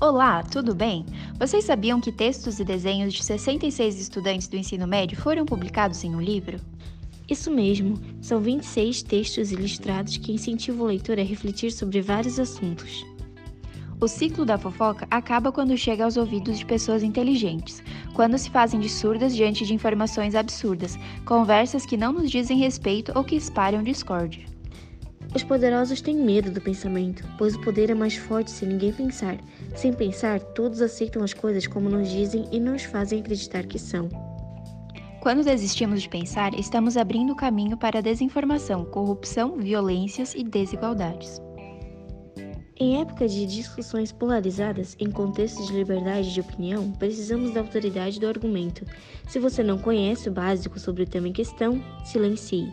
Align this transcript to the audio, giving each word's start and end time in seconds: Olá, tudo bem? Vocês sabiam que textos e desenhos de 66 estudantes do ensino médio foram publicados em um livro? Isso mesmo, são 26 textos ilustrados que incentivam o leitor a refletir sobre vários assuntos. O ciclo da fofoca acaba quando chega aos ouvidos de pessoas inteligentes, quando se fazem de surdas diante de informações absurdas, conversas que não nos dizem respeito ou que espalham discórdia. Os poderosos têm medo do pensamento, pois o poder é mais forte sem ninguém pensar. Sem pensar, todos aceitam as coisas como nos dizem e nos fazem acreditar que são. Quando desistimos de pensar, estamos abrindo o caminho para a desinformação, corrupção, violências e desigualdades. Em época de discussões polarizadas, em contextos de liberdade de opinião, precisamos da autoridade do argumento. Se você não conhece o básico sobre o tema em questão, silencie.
Olá, 0.00 0.44
tudo 0.44 0.76
bem? 0.76 1.04
Vocês 1.40 1.64
sabiam 1.64 2.00
que 2.00 2.12
textos 2.12 2.60
e 2.60 2.64
desenhos 2.64 3.12
de 3.12 3.24
66 3.24 3.98
estudantes 3.98 4.46
do 4.46 4.56
ensino 4.56 4.86
médio 4.86 5.20
foram 5.20 5.44
publicados 5.44 6.04
em 6.04 6.14
um 6.14 6.20
livro? 6.20 6.60
Isso 7.28 7.50
mesmo, 7.50 7.98
são 8.22 8.38
26 8.38 9.02
textos 9.02 9.50
ilustrados 9.50 10.16
que 10.16 10.30
incentivam 10.30 10.84
o 10.84 10.86
leitor 10.86 11.18
a 11.18 11.24
refletir 11.24 11.72
sobre 11.72 12.00
vários 12.00 12.38
assuntos. 12.38 13.04
O 14.00 14.06
ciclo 14.06 14.44
da 14.44 14.56
fofoca 14.56 15.04
acaba 15.10 15.50
quando 15.50 15.76
chega 15.76 16.04
aos 16.04 16.16
ouvidos 16.16 16.60
de 16.60 16.64
pessoas 16.64 17.02
inteligentes, 17.02 17.82
quando 18.14 18.38
se 18.38 18.50
fazem 18.50 18.78
de 18.78 18.88
surdas 18.88 19.34
diante 19.34 19.66
de 19.66 19.74
informações 19.74 20.36
absurdas, 20.36 20.96
conversas 21.26 21.84
que 21.84 21.96
não 21.96 22.12
nos 22.12 22.30
dizem 22.30 22.56
respeito 22.56 23.10
ou 23.16 23.24
que 23.24 23.34
espalham 23.34 23.82
discórdia. 23.82 24.46
Os 25.38 25.44
poderosos 25.44 26.00
têm 26.00 26.16
medo 26.16 26.50
do 26.50 26.60
pensamento, 26.60 27.24
pois 27.38 27.54
o 27.54 27.60
poder 27.60 27.90
é 27.90 27.94
mais 27.94 28.16
forte 28.16 28.50
sem 28.50 28.70
ninguém 28.70 28.92
pensar. 28.92 29.38
Sem 29.76 29.92
pensar, 29.92 30.40
todos 30.40 30.82
aceitam 30.82 31.22
as 31.22 31.32
coisas 31.32 31.64
como 31.64 31.88
nos 31.88 32.10
dizem 32.10 32.48
e 32.50 32.58
nos 32.58 32.82
fazem 32.82 33.20
acreditar 33.20 33.64
que 33.64 33.78
são. 33.78 34.08
Quando 35.20 35.44
desistimos 35.44 36.02
de 36.02 36.08
pensar, 36.08 36.58
estamos 36.58 36.96
abrindo 36.96 37.34
o 37.34 37.36
caminho 37.36 37.76
para 37.76 38.00
a 38.00 38.02
desinformação, 38.02 38.84
corrupção, 38.86 39.58
violências 39.58 40.34
e 40.34 40.42
desigualdades. 40.42 41.40
Em 42.76 43.00
época 43.00 43.28
de 43.28 43.46
discussões 43.46 44.10
polarizadas, 44.10 44.96
em 44.98 45.08
contextos 45.08 45.68
de 45.68 45.72
liberdade 45.72 46.34
de 46.34 46.40
opinião, 46.40 46.90
precisamos 46.90 47.54
da 47.54 47.60
autoridade 47.60 48.18
do 48.18 48.26
argumento. 48.26 48.84
Se 49.28 49.38
você 49.38 49.62
não 49.62 49.78
conhece 49.78 50.28
o 50.28 50.32
básico 50.32 50.80
sobre 50.80 51.04
o 51.04 51.08
tema 51.08 51.28
em 51.28 51.32
questão, 51.32 51.80
silencie. 52.04 52.72